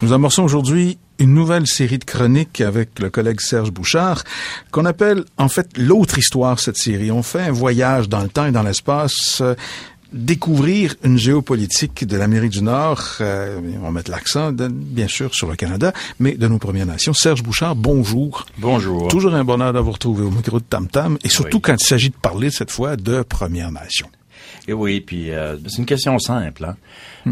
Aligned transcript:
Nous 0.00 0.12
amorçons 0.12 0.44
aujourd'hui 0.44 0.96
une 1.18 1.34
nouvelle 1.34 1.66
série 1.66 1.98
de 1.98 2.04
chroniques 2.04 2.60
avec 2.60 3.00
le 3.00 3.10
collègue 3.10 3.40
Serge 3.40 3.72
Bouchard 3.72 4.22
qu'on 4.70 4.84
appelle 4.84 5.24
en 5.38 5.48
fait 5.48 5.76
l'autre 5.76 6.18
histoire 6.18 6.60
cette 6.60 6.76
série. 6.76 7.10
On 7.10 7.24
fait 7.24 7.40
un 7.42 7.50
voyage 7.50 8.08
dans 8.08 8.20
le 8.20 8.28
temps 8.28 8.46
et 8.46 8.52
dans 8.52 8.62
l'espace. 8.62 9.40
euh, 9.40 9.56
découvrir 10.12 10.94
une 11.02 11.18
géopolitique 11.18 12.06
de 12.06 12.16
l'Amérique 12.16 12.52
du 12.52 12.62
Nord, 12.62 13.02
euh, 13.20 13.60
on 13.76 13.86
va 13.86 13.90
mettre 13.90 14.10
l'accent 14.12 14.52
bien 14.52 15.08
sûr 15.08 15.34
sur 15.34 15.48
le 15.48 15.56
Canada, 15.56 15.92
mais 16.20 16.32
de 16.36 16.46
nos 16.46 16.58
Premières 16.58 16.86
Nations. 16.86 17.12
Serge 17.12 17.42
Bouchard, 17.42 17.74
bonjour. 17.74 18.46
Bonjour. 18.56 19.08
Toujours 19.08 19.34
un 19.34 19.44
bonheur 19.44 19.72
de 19.72 19.80
vous 19.80 19.90
retrouver 19.90 20.22
au 20.24 20.30
micro 20.30 20.60
de 20.60 20.64
Tam 20.64 20.86
Tam, 20.86 21.18
et 21.24 21.28
surtout 21.28 21.56
Oui. 21.56 21.62
quand 21.62 21.74
il 21.78 21.84
s'agit 21.84 22.08
de 22.10 22.14
parler 22.16 22.50
cette 22.52 22.70
fois 22.70 22.94
de 22.96 23.22
Premières 23.22 23.72
Nations. 23.72 24.08
Et 24.66 24.72
oui, 24.72 25.00
puis 25.00 25.30
euh, 25.30 25.56
c'est 25.66 25.78
une 25.78 25.86
question 25.86 26.18
simple. 26.18 26.64
Hein? 26.64 26.76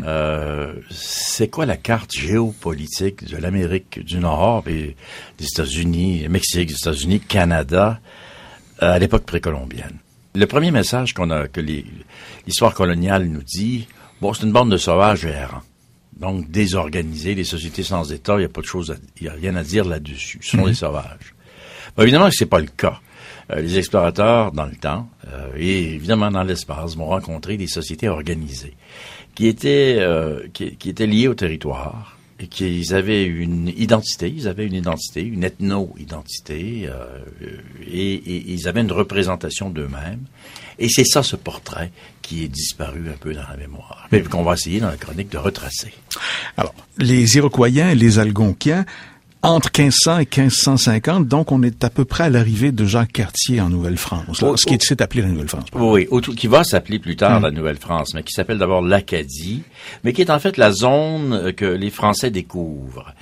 Euh, 0.05 0.75
c'est 0.91 1.49
quoi 1.49 1.67
la 1.67 1.77
carte 1.77 2.13
géopolitique 2.13 3.25
de 3.25 3.37
l'Amérique 3.37 4.01
du 4.05 4.19
Nord 4.19 4.65
et 4.69 4.97
des 5.39 5.45
États-Unis, 5.45 6.27
Mexique, 6.29 6.69
des 6.69 6.75
États-Unis, 6.75 7.21
Canada 7.21 8.01
euh, 8.83 8.93
à 8.93 8.99
l'époque 8.99 9.25
précolombienne? 9.27 9.99
Le 10.35 10.47
premier 10.47 10.71
message 10.71 11.15
qu'on 11.15 11.31
a 11.31 11.49
que 11.49 11.61
les- 11.61 11.87
l'histoire 12.47 12.75
coloniale 12.75 13.27
nous 13.27 13.43
dit, 13.43 13.87
bon, 14.21 14.33
c'est 14.35 14.45
une 14.45 14.53
bande 14.53 14.71
de 14.71 14.77
sauvages 14.77 15.25
errants. 15.25 15.63
Donc 16.19 16.51
désorganisés, 16.51 17.35
des 17.35 17.45
sociétés 17.45 17.83
sans 17.83 18.11
État, 18.13 18.35
il 18.37 18.39
n'y 18.41 18.45
a 18.45 18.49
pas 18.49 18.63
de 18.63 18.67
chose, 18.67 18.97
il 19.21 19.29
a 19.29 19.33
rien 19.33 19.55
à 19.57 19.63
dire 19.63 19.85
là-dessus. 19.85 20.39
Ce 20.43 20.57
sont 20.57 20.67
des 20.67 20.75
sauvages. 20.75 21.35
Bon, 21.97 22.03
évidemment 22.03 22.29
que 22.29 22.35
c'est 22.35 22.47
pas 22.47 22.61
le 22.61 22.67
cas. 22.67 23.01
Euh, 23.51 23.61
les 23.61 23.79
explorateurs, 23.79 24.53
dans 24.53 24.65
le 24.67 24.77
temps, 24.77 25.09
euh, 25.33 25.49
et 25.57 25.95
évidemment 25.95 26.31
dans 26.31 26.43
l'espace, 26.43 26.97
vont 26.97 27.07
rencontrer 27.07 27.57
des 27.57 27.67
sociétés 27.67 28.09
organisées 28.09 28.75
qui 29.35 29.47
étaient, 29.47 29.97
euh, 29.99 30.47
qui, 30.53 30.77
qui 30.77 30.89
étaient 30.89 31.07
liées 31.07 31.29
au 31.29 31.35
territoire 31.35 32.17
et 32.39 32.49
qui 32.49 32.93
avaient 32.93 33.25
une 33.25 33.69
identité, 33.69 34.29
ils 34.29 34.47
avaient 34.47 34.67
une 34.67 34.75
identité, 34.75 35.23
une 35.23 35.45
ethno-identité, 35.45 36.87
euh, 36.87 37.21
et, 37.91 38.15
et 38.15 38.53
ils 38.53 38.69
avaient 38.69 38.83
une 38.83 38.93
représentation 38.93 39.71
d'eux-mêmes. 39.71 40.21
Et 40.79 40.89
c'est 40.91 41.05
ça, 41.05 41.23
ce 41.23 41.37
portrait, 41.37 41.91
qui 42.21 42.45
est 42.45 42.49
disparu 42.49 43.09
un 43.09 43.17
peu 43.17 43.33
dans 43.33 43.49
la 43.49 43.57
mémoire, 43.57 44.07
mais 44.13 44.23
qu'on 44.23 44.43
va 44.43 44.53
essayer 44.55 44.81
dans 44.81 44.91
la 44.91 44.99
chronique 44.99 45.31
de 45.31 45.39
retracer. 45.39 45.93
Alors, 46.59 46.75
les 46.99 47.37
Iroquois 47.37 47.71
et 47.71 47.95
les 47.95 48.19
Algonquiens, 48.19 48.85
entre 49.43 49.71
1500 49.79 50.19
et 50.19 50.29
1550, 50.41 51.29
donc 51.29 51.53
on 51.53 51.63
est 51.63 51.85
à 51.85 51.91
peu 51.91 52.05
près 52.05 52.25
à 52.25 52.31
l'arrivée 52.31 52.73
de 52.73 52.85
Jacques 52.85 53.13
Cartier 53.13 53.61
en 53.61 53.69
Nouvelle-France, 53.69 54.43
Oh, 54.43 54.57
ce 54.57 54.67
qui 54.67 54.75
est 54.75 54.83
s'est 54.83 55.01
appelé 55.03 55.23
la 55.23 55.29
Nouvelle-France. 55.29 55.67
Oui, 55.75 56.09
autour- 56.11 56.35
qui 56.35 56.49
va 56.49 56.65
s'appeler 56.65 56.99
plus 56.99 57.15
tard 57.17 57.41
la 57.41 57.51
Nouvelle-France, 57.53 58.13
mais 58.15 58.23
qui 58.25 58.33
s'appelle 58.33 58.59
d'abord 58.59 58.83
l'Acadie, 58.83 59.63
mais 60.03 60.13
qui 60.13 60.23
est 60.23 60.31
en 60.31 60.39
fait 60.41 60.57
la 60.57 60.73
zone 60.73 61.33
euh, 61.33 61.53
que 61.53 61.65
les 61.65 61.91
Français 61.91 62.31
découvrent. 62.31 63.13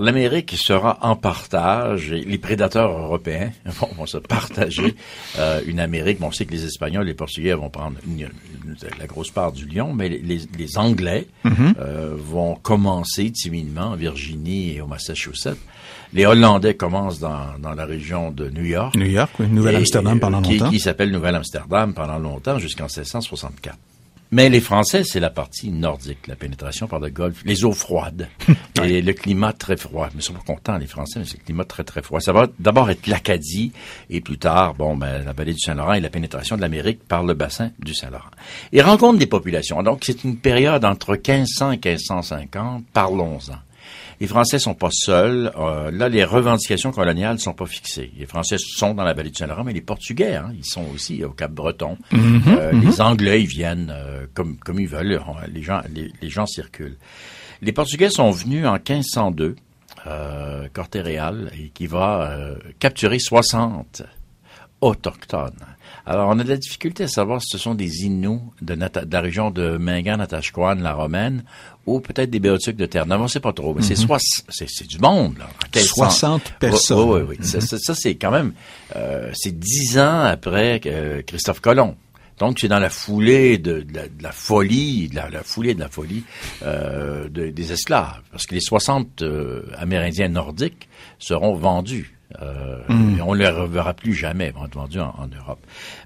L'Amérique 0.00 0.54
sera 0.56 0.98
en 1.02 1.16
partage, 1.16 2.12
et 2.12 2.20
les 2.24 2.38
prédateurs 2.38 2.90
européens 2.96 3.50
vont, 3.66 3.88
vont 3.96 4.06
se 4.06 4.18
partager 4.18 4.94
euh, 5.38 5.60
une 5.66 5.80
Amérique. 5.80 6.20
Bon, 6.20 6.28
on 6.28 6.32
sait 6.32 6.46
que 6.46 6.52
les 6.52 6.64
Espagnols, 6.64 7.06
les 7.06 7.14
Portugais 7.14 7.54
vont 7.54 7.70
prendre 7.70 7.96
une- 8.06 8.20
une- 8.20 8.28
la 9.00 9.06
grosse 9.06 9.30
part 9.30 9.52
du 9.52 9.66
lion, 9.66 9.92
mais 9.94 10.08
les, 10.08 10.18
les- 10.18 10.42
les 10.58 10.78
Anglais 10.78 11.26
euh, 11.44 12.14
vont 12.16 12.54
commencer 12.56 13.30
timidement 13.32 13.86
en 13.92 13.96
Virginie 13.96 14.76
et 14.76 14.80
au 14.80 14.86
Massachusetts. 14.86 15.45
Les 16.12 16.24
Hollandais 16.24 16.74
commencent 16.74 17.18
dans, 17.18 17.58
dans 17.58 17.74
la 17.74 17.84
région 17.84 18.30
de 18.30 18.48
New 18.48 18.64
York. 18.64 18.94
New 18.94 19.06
York, 19.06 19.32
oui, 19.38 19.48
Nouvelle-Amsterdam 19.48 20.20
pendant 20.20 20.38
euh, 20.38 20.42
qui, 20.42 20.58
longtemps. 20.58 20.70
Qui 20.70 20.80
s'appelle 20.80 21.10
Nouvelle-Amsterdam 21.10 21.94
pendant 21.94 22.18
longtemps, 22.18 22.58
jusqu'en 22.58 22.84
1664. 22.84 23.76
Mais 24.32 24.48
les 24.48 24.60
Français, 24.60 25.04
c'est 25.04 25.20
la 25.20 25.30
partie 25.30 25.70
nordique, 25.70 26.26
la 26.26 26.34
pénétration 26.34 26.88
par 26.88 26.98
le 26.98 27.10
Golfe, 27.10 27.42
les 27.44 27.64
eaux 27.64 27.72
froides 27.72 28.28
et 28.82 29.00
le 29.00 29.12
climat 29.12 29.52
très 29.52 29.76
froid. 29.76 30.08
Mais 30.12 30.20
ils 30.20 30.22
sont 30.22 30.32
pas 30.32 30.40
contents, 30.44 30.78
les 30.78 30.86
Français, 30.86 31.20
mais 31.20 31.26
c'est 31.26 31.38
le 31.38 31.44
climat 31.44 31.64
très, 31.64 31.84
très 31.84 32.02
froid. 32.02 32.18
Ça 32.20 32.32
va 32.32 32.48
d'abord 32.58 32.90
être 32.90 33.06
l'Acadie 33.06 33.72
et 34.10 34.20
plus 34.20 34.38
tard, 34.38 34.74
bon, 34.74 34.96
ben, 34.96 35.24
la 35.24 35.32
vallée 35.32 35.52
du 35.52 35.60
Saint-Laurent 35.60 35.92
et 35.92 36.00
la 36.00 36.10
pénétration 36.10 36.56
de 36.56 36.60
l'Amérique 36.60 37.06
par 37.06 37.22
le 37.22 37.34
bassin 37.34 37.70
du 37.78 37.94
Saint-Laurent. 37.94 38.30
Ils 38.72 38.82
rencontrent 38.82 39.18
des 39.18 39.26
populations. 39.26 39.82
Donc, 39.84 40.02
c'est 40.04 40.24
une 40.24 40.38
période 40.38 40.84
entre 40.84 41.12
1500 41.12 41.72
et 41.72 41.80
1550. 41.84 42.84
Parlons-en. 42.92 43.54
Les 44.20 44.26
Français 44.26 44.58
sont 44.58 44.74
pas 44.74 44.88
seuls. 44.90 45.52
Euh, 45.58 45.90
là, 45.90 46.08
les 46.08 46.24
revendications 46.24 46.90
coloniales 46.90 47.38
sont 47.38 47.52
pas 47.52 47.66
fixées. 47.66 48.12
Les 48.16 48.26
Français 48.26 48.56
sont 48.58 48.94
dans 48.94 49.04
la 49.04 49.12
vallée 49.12 49.30
du 49.30 49.36
Saint-Laurent, 49.36 49.64
mais 49.64 49.72
les 49.72 49.80
Portugais, 49.82 50.34
hein, 50.36 50.52
ils 50.56 50.64
sont 50.64 50.84
aussi 50.94 51.22
au 51.24 51.30
Cap-Breton. 51.30 51.98
Euh, 52.12 52.72
Les 52.72 53.00
Anglais, 53.00 53.42
ils 53.42 53.48
viennent 53.48 53.92
euh, 53.94 54.26
comme 54.34 54.56
comme 54.58 54.80
ils 54.80 54.88
veulent. 54.88 55.20
Les 55.52 55.62
gens 55.62 55.80
les, 55.94 56.12
les 56.22 56.28
gens 56.28 56.46
circulent. 56.46 56.96
Les 57.62 57.72
Portugais 57.72 58.10
sont 58.10 58.30
venus 58.30 58.66
en 58.66 58.74
1502, 58.74 59.56
euh, 60.06 60.68
Corté 60.72 61.00
Real, 61.00 61.50
et 61.58 61.70
qui 61.70 61.86
va 61.86 62.30
euh, 62.30 62.56
capturer 62.78 63.18
60 63.18 64.02
autochtones. 64.80 65.56
Alors, 66.04 66.28
on 66.28 66.38
a 66.38 66.44
de 66.44 66.48
la 66.48 66.56
difficulté 66.56 67.04
à 67.04 67.08
savoir 67.08 67.40
si 67.40 67.48
ce 67.50 67.58
sont 67.58 67.74
des 67.74 68.04
Inuits 68.04 68.38
de, 68.62 68.74
la 69.10 69.20
région 69.20 69.50
de 69.50 69.76
Mingan, 69.76 70.18
Natashquan, 70.18 70.76
la 70.76 70.92
Romaine, 70.94 71.42
ou 71.86 72.00
peut-être 72.00 72.30
des 72.30 72.38
Béotiques 72.40 72.76
de 72.76 72.86
Terre-Neuve. 72.86 73.22
On 73.22 73.28
sait 73.28 73.40
pas 73.40 73.52
trop. 73.52 73.74
Mais 73.74 73.82
c'est 73.82 73.96
c'est 73.96 74.86
du 74.86 74.98
monde, 74.98 75.38
là. 75.38 75.46
En 75.46 75.66
1500. 75.74 75.94
60 76.10 76.52
personnes. 76.60 76.98
Oui, 77.10 77.20
oui, 77.28 77.36
oui. 77.40 77.46
Ça, 77.46 77.60
ça, 77.60 77.78
ça, 77.78 77.94
c'est 77.94 78.14
quand 78.16 78.30
même... 78.30 78.52
euh, 78.94 79.30
c'est 79.34 79.58
dix 79.58 79.98
ans 79.98 80.20
après 80.22 80.80
euh, 80.86 81.22
Christophe 81.22 81.60
Colomb. 81.60 81.96
Donc, 82.38 82.58
c'est 82.60 82.68
dans 82.68 82.78
la 82.78 82.90
foulée 82.90 83.56
de, 83.56 83.80
de 83.80 83.94
la, 83.94 84.08
de 84.08 84.22
la 84.22 84.30
folie, 84.32 85.08
de 85.08 85.16
la, 85.16 85.30
la 85.30 85.42
foulée 85.42 85.74
de 85.74 85.80
la 85.80 85.88
folie 85.88 86.22
euh, 86.62 87.28
de- 87.30 87.48
des 87.48 87.72
esclaves. 87.72 88.20
Parce 88.30 88.44
que 88.46 88.54
les 88.54 88.60
60 88.60 89.22
euh, 89.22 89.62
Amérindiens 89.78 90.28
nordiques 90.28 90.88
seront 91.18 91.54
vendus. 91.54 92.15
Euh, 92.42 92.78
et 93.18 93.22
on 93.22 93.34
ne 93.34 93.38
les 93.38 93.48
reverra 93.48 93.94
plus 93.94 94.12
jamais, 94.12 94.50
vont 94.50 94.66
être 94.66 94.74
vendus 94.74 94.98
en, 94.98 95.14
en 95.18 95.28
Europe. 95.28 95.60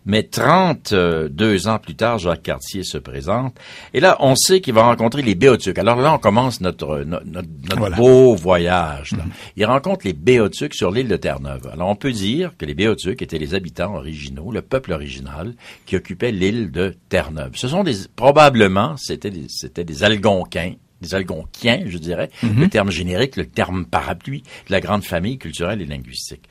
Mais 0.04 0.22
32 0.22 1.66
ans 1.68 1.78
plus 1.78 1.94
tard, 1.94 2.18
Jacques 2.18 2.42
Cartier 2.42 2.82
se 2.84 2.98
présente. 2.98 3.56
Et 3.94 4.00
là, 4.00 4.16
on 4.20 4.34
sait 4.36 4.60
qu'il 4.60 4.74
va 4.74 4.82
rencontrer 4.82 5.22
les 5.22 5.34
Béotucs. 5.34 5.78
Alors 5.78 5.96
là, 6.00 6.12
on 6.12 6.18
commence 6.18 6.60
notre, 6.60 6.98
notre, 7.04 7.26
notre, 7.26 7.48
notre 7.62 7.78
Voilà. 7.78 7.96
beau 7.96 8.34
voyage. 8.34 9.12
Là. 9.12 9.24
Il 9.56 9.64
rencontre 9.64 10.06
les 10.06 10.12
Béotucs 10.12 10.74
sur 10.74 10.90
l'île 10.90 11.08
de 11.08 11.16
Terre-Neuve. 11.16 11.68
Alors, 11.72 11.88
on 11.88 11.96
peut 11.96 12.12
dire 12.12 12.52
que 12.58 12.66
les 12.66 12.74
Béotucs 12.74 13.22
étaient 13.22 13.38
les 13.38 13.54
habitants 13.54 13.94
originaux, 13.96 14.52
le 14.52 14.62
peuple 14.62 14.92
original 14.92 15.54
qui 15.86 15.96
occupait 15.96 16.32
l'île 16.32 16.70
de 16.70 16.94
Terre-Neuve. 17.08 17.52
Ce 17.54 17.66
sont 17.68 17.82
des, 17.82 17.94
probablement, 18.14 18.96
c'était 18.98 19.30
des, 19.30 19.46
c'était 19.48 19.84
des 19.84 20.04
Algonquins, 20.04 20.74
des 21.00 21.14
Algonquiens, 21.14 21.82
je 21.86 21.98
dirais, 21.98 22.30
le 22.42 22.68
terme 22.68 22.90
générique, 22.90 23.36
le 23.36 23.46
terme 23.46 23.86
parapluie 23.86 24.42
de 24.66 24.72
la 24.72 24.80
grande 24.80 25.04
famille 25.04 25.38
culturelle 25.38 25.80
et 25.80 25.86
linguistique. 25.86 26.48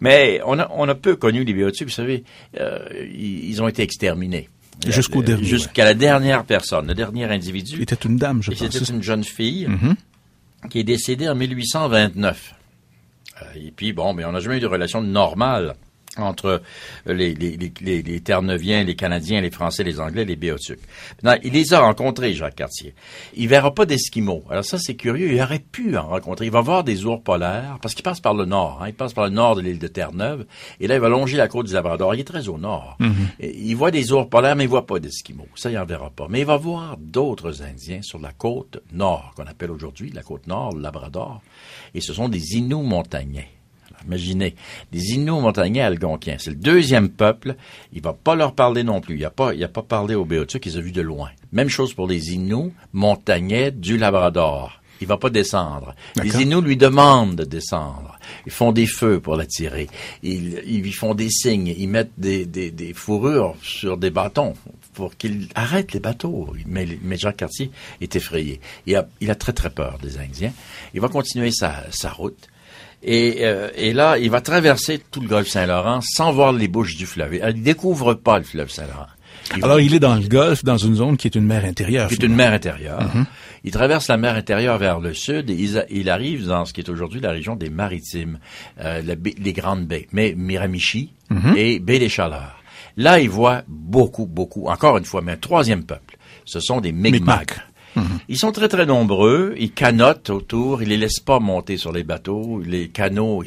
Mais 0.00 0.40
on 0.46 0.58
a, 0.58 0.70
on 0.74 0.88
a 0.88 0.94
peu 0.94 1.16
connu 1.16 1.44
les 1.44 1.52
Béotucs, 1.52 1.88
vous 1.88 1.94
savez, 1.94 2.24
euh, 2.60 2.78
ils, 3.12 3.48
ils 3.50 3.62
ont 3.62 3.68
été 3.68 3.82
exterminés. 3.82 4.48
Jusqu'au 4.86 5.22
Euh, 5.22 5.24
dernier, 5.26 5.44
Jusqu'à 5.44 5.84
la 5.84 5.94
dernière 5.94 6.44
personne, 6.44 6.86
le 6.86 6.94
dernier 6.94 7.24
individu. 7.24 7.74
Il 7.76 7.82
était 7.82 7.96
une 7.96 8.16
dame, 8.16 8.42
je 8.42 8.52
pense. 8.52 8.60
c'était 8.60 8.84
une 8.92 9.02
jeune 9.02 9.24
fille 9.24 9.66
Mhm. 9.66 9.96
qui 10.70 10.78
est 10.78 10.84
décédée 10.84 11.28
en 11.28 11.34
1829. 11.34 12.54
Euh, 13.42 13.44
et 13.56 13.72
puis, 13.72 13.92
bon, 13.92 14.14
mais 14.14 14.24
on 14.24 14.30
n'a 14.32 14.38
jamais 14.40 14.58
eu 14.58 14.60
de 14.60 14.66
relation 14.66 15.02
normale 15.02 15.74
entre 16.16 16.62
les, 17.06 17.34
les, 17.34 17.56
les, 17.56 17.72
les, 17.80 18.02
les 18.02 18.20
Terre-Neuviens, 18.20 18.82
les 18.82 18.96
Canadiens, 18.96 19.40
les 19.40 19.50
Français, 19.50 19.84
les 19.84 20.00
Anglais, 20.00 20.24
les 20.24 20.36
Béotucs. 20.36 20.80
Maintenant, 21.22 21.40
il 21.44 21.52
les 21.52 21.74
a 21.74 21.80
rencontrés, 21.80 22.32
Jacques 22.32 22.56
Cartier. 22.56 22.94
Il 23.36 23.48
verra 23.48 23.74
pas 23.74 23.86
d'Esquimaux. 23.86 24.44
Alors 24.50 24.64
ça, 24.64 24.78
c'est 24.78 24.94
curieux. 24.94 25.32
Il 25.32 25.40
aurait 25.40 25.58
pu 25.58 25.96
en 25.96 26.08
rencontrer. 26.08 26.46
Il 26.46 26.52
va 26.52 26.60
voir 26.60 26.84
des 26.84 27.04
ours 27.04 27.22
polaires, 27.22 27.78
parce 27.82 27.94
qu'il 27.94 28.02
passe 28.02 28.20
par 28.20 28.34
le 28.34 28.44
nord. 28.44 28.80
Hein. 28.82 28.88
Il 28.88 28.94
passe 28.94 29.12
par 29.12 29.24
le 29.24 29.30
nord 29.30 29.56
de 29.56 29.60
l'île 29.60 29.78
de 29.78 29.88
Terre-Neuve. 29.88 30.46
Et 30.80 30.86
là, 30.86 30.94
il 30.94 31.00
va 31.00 31.08
longer 31.08 31.36
la 31.36 31.48
côte 31.48 31.66
du 31.66 31.74
Labrador. 31.74 32.14
Il 32.14 32.20
est 32.20 32.24
très 32.24 32.48
au 32.48 32.58
nord. 32.58 32.96
Et 33.38 33.56
il 33.56 33.74
voit 33.74 33.90
des 33.90 34.12
ours 34.12 34.28
polaires, 34.28 34.56
mais 34.56 34.64
il 34.64 34.70
voit 34.70 34.86
pas 34.86 34.98
d'Esquimaux. 34.98 35.48
Ça, 35.54 35.70
il 35.70 35.78
en 35.78 35.84
verra 35.84 36.10
pas. 36.10 36.26
Mais 36.28 36.40
il 36.40 36.46
va 36.46 36.56
voir 36.56 36.96
d'autres 36.98 37.62
Indiens 37.62 38.02
sur 38.02 38.18
la 38.18 38.32
côte 38.32 38.82
nord, 38.92 39.32
qu'on 39.36 39.46
appelle 39.46 39.70
aujourd'hui 39.70 40.10
la 40.10 40.22
côte 40.22 40.46
nord, 40.46 40.74
le 40.74 40.80
Labrador. 40.80 41.42
Et 41.94 42.00
ce 42.00 42.12
sont 42.12 42.28
des 42.28 42.56
Inuits 42.56 42.82
montagnais. 42.82 43.48
Imaginez, 44.06 44.54
des 44.92 45.12
Inuits 45.12 45.40
montagnais 45.40 45.80
algonquiens. 45.80 46.36
C'est 46.38 46.50
le 46.50 46.56
deuxième 46.56 47.08
peuple. 47.08 47.56
Il 47.92 48.02
va 48.02 48.12
pas 48.12 48.34
leur 48.34 48.54
parler 48.54 48.82
non 48.82 49.00
plus. 49.00 49.16
Il 49.16 49.24
a 49.24 49.30
pas, 49.30 49.54
il 49.54 49.62
a 49.64 49.68
pas 49.68 49.82
parlé 49.82 50.14
aux 50.14 50.24
Béotucs, 50.24 50.64
il 50.66 50.72
les 50.72 50.78
a 50.78 50.80
vus 50.80 50.92
de 50.92 51.02
loin. 51.02 51.30
Même 51.52 51.68
chose 51.68 51.94
pour 51.94 52.06
les 52.06 52.32
Inuits 52.32 52.72
montagnais 52.92 53.70
du 53.70 53.96
Labrador. 53.96 54.80
Il 55.00 55.06
va 55.06 55.16
pas 55.16 55.30
descendre. 55.30 55.94
Les. 56.16 56.42
Inuits 56.42 56.60
lui 56.60 56.76
demandent 56.76 57.36
de 57.36 57.44
descendre. 57.44 58.18
Ils 58.46 58.52
font 58.52 58.72
des 58.72 58.86
feux 58.86 59.20
pour 59.20 59.36
l'attirer. 59.36 59.88
Ils, 60.22 60.60
ils 60.66 60.82
lui 60.82 60.92
font 60.92 61.14
des 61.14 61.30
signes. 61.30 61.72
Ils 61.76 61.88
mettent 61.88 62.18
des, 62.18 62.46
des, 62.46 62.70
des 62.70 62.92
fourrures 62.94 63.54
sur 63.62 63.96
des 63.96 64.10
bâtons 64.10 64.54
pour 64.94 65.16
qu'il 65.16 65.48
arrête 65.54 65.92
les 65.92 66.00
bateaux. 66.00 66.52
Mais, 66.66 66.86
mais 67.02 67.16
Jacques 67.16 67.36
Cartier 67.36 67.70
est 68.00 68.16
effrayé. 68.16 68.60
Il 68.86 68.96
a, 68.96 69.08
il 69.20 69.30
a 69.30 69.36
très 69.36 69.52
très 69.52 69.70
peur 69.70 69.98
des 70.02 70.18
Indiens. 70.18 70.52
Il 70.94 71.00
va 71.00 71.08
continuer 71.08 71.52
sa, 71.52 71.84
sa 71.90 72.10
route. 72.10 72.48
Et, 73.02 73.38
euh, 73.42 73.68
et 73.76 73.92
là, 73.92 74.18
il 74.18 74.30
va 74.30 74.40
traverser 74.40 75.00
tout 75.10 75.20
le 75.20 75.28
golfe 75.28 75.48
Saint-Laurent 75.48 76.00
sans 76.00 76.32
voir 76.32 76.52
les 76.52 76.68
bouches 76.68 76.96
du 76.96 77.06
fleuve. 77.06 77.34
Il 77.34 77.62
découvre 77.62 78.14
pas 78.14 78.38
le 78.38 78.44
fleuve 78.44 78.70
Saint-Laurent. 78.70 79.06
Alors, 79.62 79.80
il 79.80 79.94
est 79.94 80.00
dans 80.00 80.14
le 80.14 80.26
Golfe, 80.28 80.64
dans 80.64 80.76
une 80.76 80.96
zone 80.96 81.16
qui 81.16 81.26
est 81.26 81.34
une 81.34 81.46
mer 81.46 81.64
intérieure. 81.64 82.08
Qui 82.08 82.14
est 82.14 82.24
une 82.24 82.34
mer 82.34 82.52
intérieure. 82.52 83.00
Mm-hmm. 83.00 83.24
Il 83.64 83.70
traverse 83.70 84.08
la 84.08 84.16
mer 84.16 84.34
intérieure 84.34 84.78
vers 84.78 85.00
le 85.00 85.14
sud 85.14 85.50
et 85.50 85.68
il, 85.90 86.10
arrive 86.10 86.46
dans 86.46 86.64
ce 86.64 86.72
qui 86.72 86.80
est 86.80 86.88
aujourd'hui 86.88 87.20
la 87.20 87.30
région 87.30 87.56
des 87.56 87.70
maritimes, 87.70 88.38
euh, 88.80 89.02
les 89.02 89.52
grandes 89.52 89.86
baies, 89.86 90.06
mais 90.12 90.34
Miramichi 90.36 91.14
mm-hmm. 91.30 91.56
et 91.56 91.78
Baie 91.78 91.98
des 91.98 92.08
Chaleurs. 92.08 92.62
Là, 92.96 93.20
il 93.20 93.30
voit 93.30 93.62
beaucoup, 93.68 94.26
beaucoup, 94.26 94.66
encore 94.66 94.98
une 94.98 95.04
fois, 95.04 95.22
mais 95.22 95.32
un 95.32 95.36
troisième 95.36 95.84
peuple. 95.84 96.16
Ce 96.44 96.60
sont 96.60 96.80
des 96.80 96.92
Mi'kmaq. 96.92 97.56
Ils 98.28 98.38
sont 98.38 98.52
très 98.52 98.68
très 98.68 98.86
nombreux, 98.86 99.54
ils 99.58 99.72
canotent 99.72 100.30
autour, 100.30 100.82
ils 100.82 100.88
les 100.88 100.96
laissent 100.96 101.20
pas 101.20 101.38
monter 101.40 101.76
sur 101.76 101.92
les 101.92 102.04
bateaux, 102.04 102.60
les 102.64 102.88
canaux, 102.88 103.42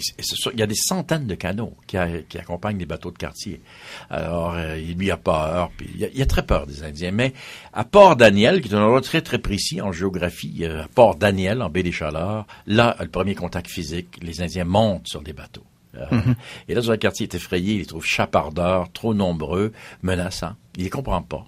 il 0.53 0.59
y 0.59 0.63
a 0.63 0.68
des 0.68 0.75
centaines 0.75 1.27
de 1.27 1.36
canaux 1.36 1.75
qui, 1.88 1.98
accompagnent 1.98 2.77
les 2.77 2.86
bateaux 2.86 3.12
de 3.12 3.18
quartier. 3.18 3.62
Alors 4.09 4.53
euh, 4.56 4.77
il 4.77 4.98
lui 4.98 5.12
a 5.12 5.18
peur, 5.18 5.71
puis 5.75 5.89
il 5.94 6.18
y 6.18 6.21
a, 6.21 6.25
très 6.25 6.45
peur 6.45 6.65
des 6.65 6.83
Indiens. 6.83 7.12
Mais 7.12 7.33
à 7.74 7.83
Port 7.83 8.15
Daniel, 8.15 8.62
qui 8.62 8.69
est 8.69 8.75
un 8.75 8.81
endroit 8.81 9.01
très 9.01 9.21
très 9.21 9.39
précis 9.39 9.81
en 9.81 9.92
géographie, 9.92 10.65
à 10.65 10.88
Port 10.94 11.15
Daniel, 11.15 11.62
en 11.62 11.69
baie 11.69 11.83
des 11.83 11.92
Chaleurs, 11.92 12.45
là 12.68 12.95
le 13.00 13.07
premier 13.07 13.36
contact 13.36 13.69
physique, 13.69 14.18
les 14.21 14.42
Indiens 14.42 14.65
montent 14.65 15.07
sur 15.07 15.21
des 15.21 15.33
bateaux. 15.33 15.65
Euh, 15.95 16.06
mhm. 16.12 16.36
Et 16.68 16.74
là, 16.74 16.81
dans 16.81 16.92
le 16.92 16.97
quartier 16.97 17.27
est 17.27 17.36
effrayé, 17.36 17.74
il 17.75 17.80
les 17.80 17.86
trouve 17.86 18.06
chapardeurs, 18.06 18.92
trop 18.92 19.13
nombreux, 19.13 19.71
menaçants. 20.04 20.56
Il 20.77 20.83
les 20.83 20.89
comprend 20.89 21.21
pas 21.21 21.45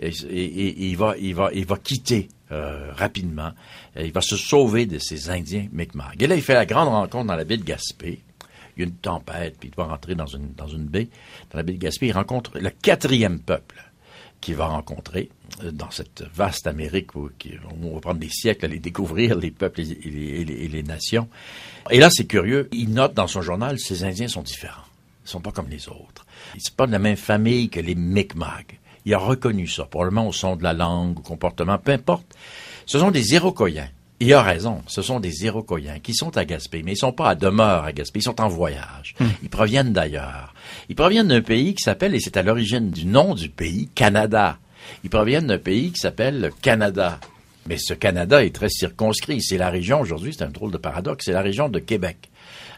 et, 0.00 0.88
il 0.90 0.96
va, 0.96 1.14
il 1.18 1.34
va, 1.34 1.50
il 1.52 1.64
va 1.64 1.76
quitter 1.76 2.28
euh, 2.52 2.92
rapidement. 2.92 3.52
il 3.98 4.12
va 4.12 4.20
se 4.20 4.36
sauver 4.36 4.86
de 4.86 4.98
ces 4.98 5.30
Indiens 5.30 5.66
Mi'kmaq. 5.72 6.20
Et 6.20 6.26
là, 6.26 6.36
il 6.36 6.42
fait 6.42 6.54
la 6.54 6.66
grande 6.66 6.88
rencontre 6.88 7.26
dans 7.26 7.36
la 7.36 7.44
baie 7.44 7.56
de 7.56 7.64
Gaspé. 7.64 8.20
Il 8.76 8.80
y 8.80 8.82
a 8.84 8.88
une 8.88 8.94
tempête, 8.94 9.56
puis 9.58 9.70
il 9.70 9.74
doit 9.74 9.86
rentrer 9.86 10.14
dans 10.14 10.26
une, 10.26 10.52
dans 10.52 10.68
une 10.68 10.84
baie, 10.84 11.08
dans 11.50 11.56
la 11.56 11.62
baie 11.62 11.72
de 11.72 11.78
Gaspé. 11.78 12.08
Il 12.08 12.12
rencontre 12.12 12.58
le 12.58 12.70
quatrième 12.70 13.40
peuple 13.40 13.82
qu'il 14.40 14.54
va 14.54 14.66
rencontrer 14.66 15.30
euh, 15.64 15.70
dans 15.70 15.90
cette 15.90 16.22
vaste 16.34 16.66
Amérique 16.66 17.14
où, 17.14 17.30
on 17.82 17.94
va 17.94 18.00
prendre 18.00 18.20
des 18.20 18.28
siècles 18.28 18.66
à 18.66 18.68
les 18.68 18.78
découvrir, 18.78 19.36
les 19.36 19.50
peuples 19.50 19.80
et 19.80 20.44
les, 20.44 20.68
les 20.68 20.82
nations. 20.82 21.28
Et 21.90 21.98
là, 21.98 22.10
c'est 22.10 22.26
curieux, 22.26 22.68
il 22.72 22.90
note 22.90 23.14
dans 23.14 23.26
son 23.26 23.42
journal, 23.42 23.78
ces 23.78 24.04
Indiens 24.04 24.28
sont 24.28 24.42
différents. 24.42 24.82
Ils 25.24 25.30
sont 25.30 25.40
pas 25.40 25.52
comme 25.52 25.68
les 25.68 25.88
autres. 25.88 26.26
Ils 26.54 26.60
sont 26.60 26.74
pas 26.76 26.86
de 26.86 26.92
la 26.92 26.98
même 26.98 27.16
famille 27.16 27.68
que 27.68 27.80
les 27.80 27.94
Mi'kmaq. 27.94 28.78
Il 29.06 29.14
a 29.14 29.18
reconnu 29.18 29.68
ça, 29.68 29.84
probablement 29.84 30.26
au 30.26 30.32
son 30.32 30.56
de 30.56 30.64
la 30.64 30.72
langue, 30.72 31.20
au 31.20 31.22
comportement, 31.22 31.78
peu 31.78 31.92
importe. 31.92 32.26
Ce 32.86 32.98
sont 32.98 33.12
des 33.12 33.34
Iroquois. 33.34 33.70
Il 34.18 34.32
a 34.32 34.42
raison, 34.42 34.82
ce 34.88 35.00
sont 35.00 35.20
des 35.20 35.44
Iroquois 35.44 35.80
qui 36.02 36.12
sont 36.12 36.36
à 36.36 36.44
Gaspé, 36.44 36.82
mais 36.82 36.92
ils 36.92 36.98
sont 36.98 37.12
pas 37.12 37.30
à 37.30 37.34
demeure 37.34 37.84
à 37.84 37.92
Gaspé, 37.92 38.18
ils 38.18 38.22
sont 38.22 38.40
en 38.40 38.48
voyage. 38.48 39.14
Hmm. 39.20 39.26
Ils 39.42 39.48
proviennent 39.48 39.92
d'ailleurs. 39.92 40.54
Ils 40.88 40.96
proviennent 40.96 41.28
d'un 41.28 41.42
pays 41.42 41.74
qui 41.74 41.84
s'appelle, 41.84 42.14
et 42.14 42.20
c'est 42.20 42.36
à 42.36 42.42
l'origine 42.42 42.90
du 42.90 43.06
nom 43.06 43.34
du 43.34 43.48
pays, 43.48 43.88
Canada. 43.94 44.58
Ils 45.04 45.10
proviennent 45.10 45.46
d'un 45.46 45.58
pays 45.58 45.92
qui 45.92 46.00
s'appelle 46.00 46.40
le 46.40 46.50
Canada. 46.50 47.20
Mais 47.68 47.76
ce 47.78 47.94
Canada 47.94 48.44
est 48.44 48.54
très 48.54 48.68
circonscrit. 48.68 49.42
C'est 49.42 49.58
la 49.58 49.70
région, 49.70 50.00
aujourd'hui, 50.00 50.34
c'est 50.36 50.44
un 50.44 50.50
drôle 50.50 50.72
de 50.72 50.78
paradoxe, 50.78 51.26
c'est 51.26 51.32
la 51.32 51.42
région 51.42 51.68
de 51.68 51.78
Québec. 51.78 52.30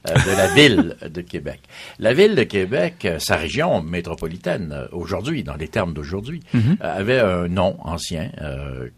Euh, 0.08 0.14
de 0.14 0.36
la 0.36 0.46
ville 0.54 0.96
de 1.08 1.20
Québec. 1.20 1.60
La 1.98 2.14
ville 2.14 2.34
de 2.34 2.44
Québec, 2.44 3.04
euh, 3.04 3.18
sa 3.18 3.36
région 3.36 3.82
métropolitaine, 3.82 4.72
euh, 4.72 4.86
aujourd'hui, 4.92 5.42
dans 5.42 5.56
les 5.56 5.68
termes 5.68 5.92
d'aujourd'hui, 5.92 6.40
mhm. 6.52 6.76
avait 6.80 7.18
un 7.18 7.48
nom 7.48 7.76
ancien 7.80 8.30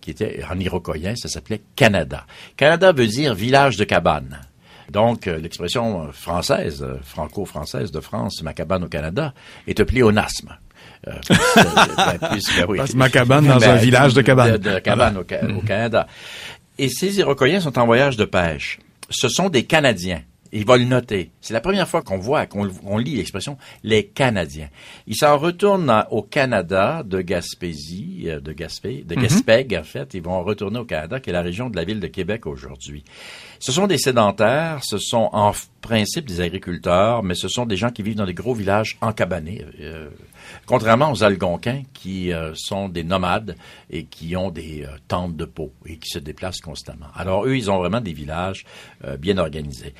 qui 0.00 0.10
était 0.10 0.42
en 0.50 0.58
iroquoien, 0.58 1.14
ça 1.16 1.28
s'appelait 1.28 1.62
Canada. 1.76 2.26
Canada 2.56 2.92
veut 2.92 3.06
dire 3.06 3.34
village 3.34 3.76
de 3.76 3.84
cabane. 3.84 4.40
Donc, 4.90 5.26
l'expression 5.26 6.12
française, 6.12 6.84
franco-française 7.04 7.92
de 7.92 8.00
France, 8.00 8.42
ma 8.42 8.52
cabane 8.52 8.84
au 8.84 8.88
Canada, 8.88 9.32
est 9.66 9.80
un 9.80 9.84
pléonasme. 9.84 10.56
Euh, 11.08 11.12
ben, 11.56 12.84
ma 12.94 13.08
cabane 13.08 13.46
dans 13.46 13.62
un 13.62 13.76
village 13.76 14.14
de 14.14 14.22
cabane. 14.22 14.58
De, 14.58 14.78
cabane 14.80 15.16
au, 15.16 15.20
au, 15.20 15.60
Canada. 15.62 16.06
Et 16.78 16.88
ces 16.88 17.18
Iroquois 17.18 17.60
sont 17.60 17.78
en 17.78 17.86
voyage 17.86 18.16
de 18.16 18.24
pêche. 18.24 18.78
Ce 19.08 19.28
sont 19.28 19.48
des 19.48 19.64
Canadiens. 19.64 20.22
Il 20.52 20.64
va 20.64 20.76
le 20.76 20.84
noter. 20.84 21.30
C'est 21.40 21.54
la 21.54 21.60
première 21.60 21.88
fois 21.88 22.02
qu'on 22.02 22.18
voit, 22.18 22.46
qu'on 22.46 22.98
lit 22.98 23.14
l'expression 23.14 23.56
les 23.84 24.06
Canadiens. 24.06 24.68
Ils 25.06 25.14
s'en 25.14 25.38
retournent 25.38 26.04
au 26.10 26.22
Canada 26.22 27.02
de 27.04 27.20
Gaspésie, 27.20 28.24
euh, 28.26 28.40
de 28.40 28.52
Gaspé, 28.52 29.04
de 29.06 29.14
mhm. 29.14 29.78
En 29.78 29.84
fait. 29.84 30.14
Ils 30.14 30.22
vont 30.22 30.42
retourner 30.42 30.80
au 30.80 30.84
Canada, 30.84 31.20
qui 31.20 31.30
est 31.30 31.32
la 31.32 31.42
région 31.42 31.70
de 31.70 31.76
la 31.76 31.84
ville 31.84 32.00
de 32.00 32.08
Québec 32.08 32.46
aujourd'hui. 32.46 33.04
Ce 33.60 33.70
sont 33.70 33.86
des 33.86 33.98
sédentaires, 33.98 34.80
ce 34.82 34.98
sont 34.98 35.28
en 35.32 35.52
principe 35.80 36.26
des 36.26 36.40
agriculteurs, 36.40 37.22
mais 37.22 37.34
ce 37.34 37.48
sont 37.48 37.66
des 37.66 37.76
gens 37.76 37.90
qui 37.90 38.02
vivent 38.02 38.16
dans 38.16 38.26
des 38.26 38.34
gros 38.34 38.54
villages 38.54 38.98
encabanés. 39.00 39.64
Euh, 39.80 40.08
contrairement 40.66 41.12
aux 41.12 41.22
Algonquins, 41.22 41.82
qui 41.94 42.32
euh, 42.32 42.52
sont 42.54 42.88
des 42.88 43.04
nomades 43.04 43.56
et 43.88 44.04
qui 44.04 44.34
ont 44.36 44.50
des 44.50 44.84
tentes 45.06 45.36
de 45.36 45.44
peau 45.44 45.72
et 45.86 45.96
qui 45.96 46.08
se 46.08 46.18
déplacent 46.18 46.60
constamment. 46.60 47.06
Alors 47.14 47.46
eux, 47.46 47.56
ils 47.56 47.70
ont 47.70 47.78
vraiment 47.78 48.00
des 48.00 48.12
villages 48.12 48.64
bien 49.18 49.38
organisés 49.38 49.94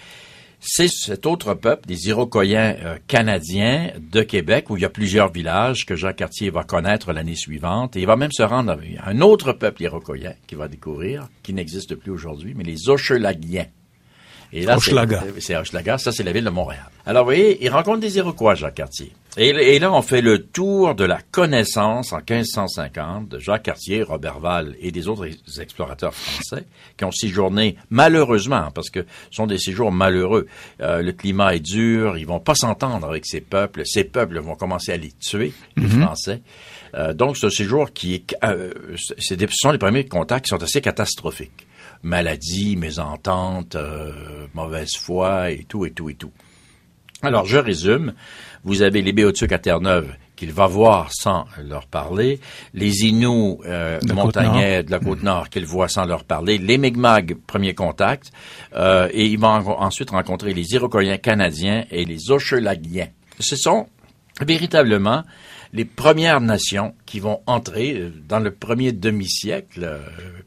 c'est 0.61 0.89
cet 0.89 1.25
autre 1.25 1.55
peuple, 1.55 1.87
des 1.87 2.09
Iroquois 2.09 2.45
euh, 2.45 2.99
canadiens 3.07 3.93
de 3.99 4.23
Québec, 4.23 4.69
où 4.69 4.77
il 4.77 4.83
y 4.83 4.85
a 4.85 4.91
plusieurs 4.91 5.33
villages 5.33 5.87
que 5.87 5.97
Jacques 5.97 6.17
Cartier 6.17 6.51
va 6.51 6.65
connaître 6.65 7.13
l'année 7.13 7.35
suivante. 7.35 7.97
Et 7.97 8.01
il 8.01 8.07
va 8.07 8.17
même 8.17 8.33
se 8.33 8.43
rendre 8.43 8.73
à 8.73 9.09
un 9.09 9.21
autre 9.23 9.53
peuple 9.53 9.83
iroquois 9.83 10.19
qu'il 10.47 10.59
va 10.59 10.69
découvrir, 10.69 11.29
qui 11.43 11.55
n'existe 11.55 11.95
plus 11.95 12.13
aujourd'hui, 12.13 12.53
mais 12.55 12.65
les 12.65 12.91
Hochelagiens. 12.91 13.67
Et 14.53 14.63
là, 14.63 14.77
c'est 14.81 15.57
Hochelaga, 15.57 15.99
ça 15.99 16.13
c'est 16.13 16.25
la 16.25 16.33
ville 16.33 16.45
de 16.45 16.51
Montréal. 16.51 16.85
Alors 17.07 17.25
vous 17.25 17.29
voyez, 17.29 17.65
il 17.65 17.71
rencontre 17.71 18.01
des 18.01 18.17
Iroquois, 18.17 18.55
Jacques 18.55 18.75
Cartier. 18.75 19.13
Et, 19.37 19.79
là, 19.79 19.93
on 19.93 20.03
fait 20.03 20.23
le 20.23 20.43
tour 20.43 20.97
de 20.97 21.05
la 21.05 21.21
connaissance 21.31 22.13
en 22.13 22.19
1550 22.19 23.29
de 23.29 23.39
Jacques 23.39 23.63
Cartier, 23.63 24.03
Robert 24.03 24.41
Val 24.41 24.75
et 24.81 24.91
des 24.91 25.07
autres 25.07 25.29
explorateurs 25.61 26.15
français 26.15 26.65
qui 26.97 27.05
ont 27.05 27.13
séjourné 27.13 27.77
malheureusement, 27.91 28.73
parce 28.75 28.91
que 28.91 29.07
ce 29.31 29.37
sont 29.37 29.47
des 29.47 29.59
séjours 29.59 29.93
malheureux. 29.93 30.49
Euh, 30.81 31.01
le 31.01 31.13
climat 31.13 31.55
est 31.55 31.61
dur, 31.61 32.19
ils 32.19 32.27
vont 32.27 32.41
pas 32.41 32.57
s'entendre 32.57 33.07
avec 33.07 33.25
ces 33.25 33.41
peuples. 33.41 33.83
Ces 33.85 34.03
peuples 34.03 34.41
vont 34.41 34.57
commencer 34.57 34.93
à 34.93 34.97
les 34.97 35.13
tuer, 35.13 35.53
les 35.77 35.85
mhm. 35.85 36.03
Français. 36.03 36.43
Euh, 36.97 37.15
donc, 37.15 37.37
ce 37.37 37.51
séjour 37.51 37.93
qui 37.93 38.15
est, 38.15 38.37
euh, 38.43 38.73
ce 38.97 39.37
sont 39.53 39.71
les 39.71 39.79
premiers 39.79 40.07
contacts 40.07 40.47
qui 40.47 40.51
sont 40.51 40.63
assez 40.63 40.81
catastrophiques 40.81 41.69
maladie, 42.03 42.77
mésentente, 42.77 43.77
euh, 43.77 44.47
mauvaise 44.55 44.97
foi 44.97 45.51
et 45.51 45.65
tout 45.65 45.85
et 45.87 45.91
tout 45.91 46.11
et 46.11 46.15
tout. 46.15 46.33
Alors, 47.23 47.45
je 47.47 47.59
résume. 47.59 48.15
Vous 48.65 48.83
avez 48.83 49.03
les 49.03 49.13
Béotucs 49.13 49.53
à 49.53 49.59
Terre-Neuve 49.59 50.15
qu'il 50.37 50.53
va 50.53 50.67
voir 50.67 51.11
sans 51.13 51.45
leur 51.63 51.87
parler, 51.87 52.41
les 52.73 53.05
Inuits 53.05 53.59
euh, 53.67 53.99
montagnais 54.15 54.83
de 54.83 54.91
la 54.91 54.99
Côte-Nord 54.99 55.51
qu'il 55.51 55.67
voit 55.67 55.89
sans 55.89 56.07
leur 56.07 56.25
parler, 56.25 56.57
les 56.57 56.79
Mi'kmaq, 56.79 57.35
premier 57.47 57.75
contact, 57.75 58.33
euh, 58.75 59.09
et 59.13 59.27
il 59.27 59.39
va 59.39 59.49
ensuite 59.49 60.11
rencontrer 60.11 60.55
les 60.55 60.73
Iroquois 60.73 61.19
canadiens 61.19 61.85
et 61.91 62.07
les 62.07 62.31
Hochelagiens. 62.31 63.09
Ce 63.39 63.55
sont 63.55 63.87
véritablement 64.41 65.25
les 65.73 65.85
premières 65.85 66.41
nations 66.41 66.95
qui 67.07 67.21
vont 67.21 67.41
entrer 67.47 67.95
euh, 67.95 68.13
dans 68.29 68.41
le 68.41 68.51
premier 68.51 68.93
demi-siècle, 68.93 69.85
euh, 69.85 69.99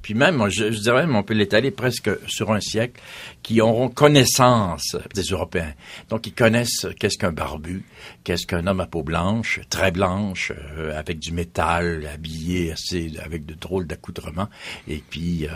puis 0.01 0.13
même, 0.13 0.49
je, 0.49 0.65
dirais 0.65 1.05
même, 1.05 1.15
on 1.15 1.23
peut 1.23 1.33
l'étaler 1.33 1.71
presque 1.71 2.09
sur 2.27 2.51
un 2.51 2.59
siècle, 2.59 3.01
qui 3.41 3.61
auront 3.61 3.89
connaissance 3.89 4.97
des 5.13 5.23
Européens. 5.23 5.73
Donc, 6.09 6.27
ils 6.27 6.33
connaissent 6.33 6.87
qu'est-ce 6.99 7.17
qu'un 7.17 7.31
barbu, 7.31 7.83
qu'est-ce 8.23 8.45
qu'un 8.45 8.67
homme 8.67 8.81
à 8.81 8.87
peau 8.87 9.03
blanche, 9.03 9.61
très 9.69 9.91
blanche, 9.91 10.51
euh, 10.77 10.97
avec 10.97 11.19
du 11.19 11.31
métal, 11.31 12.09
habillé 12.13 12.73
assez, 12.73 13.13
avec 13.23 13.45
de 13.45 13.53
drôles 13.53 13.87
d'accoutrements, 13.87 14.49
et 14.87 15.01
puis 15.09 15.47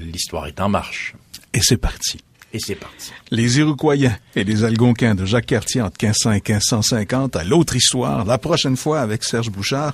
l'histoire 0.00 0.46
est 0.46 0.60
en 0.60 0.68
marche. 0.68 1.14
Et 1.52 1.60
c'est 1.60 1.76
parti. 1.76 2.18
Et 2.54 2.60
c'est 2.60 2.76
parti. 2.76 3.10
Les 3.32 3.58
Iroquois 3.58 3.96
et 3.96 4.44
les 4.44 4.62
Algonquins 4.62 5.16
de 5.16 5.24
Jacques 5.24 5.46
Cartier 5.46 5.82
entre 5.82 5.96
1500 6.00 6.30
et 6.30 6.34
1550 6.36 7.34
à 7.34 7.42
l'autre 7.42 7.74
histoire, 7.74 8.24
la 8.24 8.38
prochaine 8.38 8.76
fois 8.76 9.00
avec 9.00 9.24
Serge 9.24 9.50
Bouchard. 9.50 9.92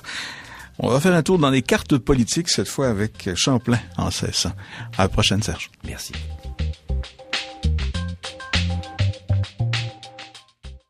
On 0.77 0.89
va 0.89 0.99
faire 0.99 1.15
un 1.15 1.23
tour 1.23 1.39
dans 1.39 1.49
les 1.49 1.63
cartes 1.63 1.97
politiques, 1.97 2.49
cette 2.49 2.67
fois 2.67 2.87
avec 2.87 3.29
Champlain 3.35 3.79
en 3.97 4.05
1600. 4.05 4.51
À 4.97 5.01
la 5.03 5.09
prochaine, 5.09 5.41
Serge. 5.41 5.71
Merci. 5.83 6.13